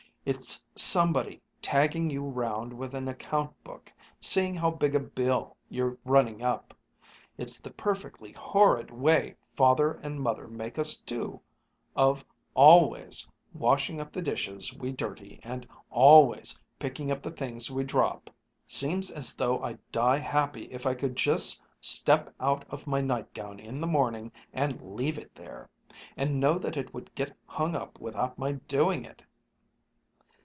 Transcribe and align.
It's 0.23 0.63
somebody 0.75 1.41
tagging 1.63 2.11
you 2.11 2.21
round 2.23 2.73
with 2.73 2.93
an 2.93 3.07
account 3.07 3.51
book, 3.63 3.91
seeing 4.19 4.53
how 4.53 4.69
big 4.69 4.93
a 4.93 4.99
bill 4.99 5.57
you're 5.67 5.97
running 6.05 6.43
up. 6.43 6.75
It's 7.39 7.59
the 7.59 7.71
perfectly 7.71 8.31
horrid 8.31 8.91
way 8.91 9.33
Father 9.55 9.93
and 10.03 10.21
Mother 10.21 10.47
make 10.47 10.77
us 10.77 10.97
do, 10.99 11.41
of 11.95 12.23
always 12.53 13.27
washing 13.51 13.99
up 13.99 14.11
the 14.13 14.21
dishes 14.21 14.71
we 14.71 14.91
dirty, 14.91 15.39
and 15.41 15.67
always 15.89 16.59
picking 16.77 17.09
up 17.09 17.23
the 17.23 17.31
things 17.31 17.71
we 17.71 17.83
drop. 17.83 18.29
Seems 18.67 19.09
as 19.09 19.33
though 19.33 19.59
I'd 19.63 19.79
die 19.91 20.19
happy, 20.19 20.65
if 20.65 20.85
I 20.85 20.93
could 20.93 21.15
just 21.15 21.63
step 21.79 22.31
out 22.39 22.63
of 22.71 22.85
my 22.85 23.01
nightgown 23.01 23.57
in 23.59 23.81
the 23.81 23.87
morning 23.87 24.31
and 24.53 24.95
leave 24.95 25.17
it 25.17 25.33
there, 25.33 25.67
and 26.15 26.39
know 26.39 26.59
that 26.59 26.77
it 26.77 26.93
would 26.93 27.11
get 27.15 27.35
hung 27.47 27.75
up 27.75 27.99
without 27.99 28.37
my 28.37 28.51
doing 28.67 29.03
it." 29.03 29.23